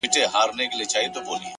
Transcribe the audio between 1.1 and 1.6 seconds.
غواړي!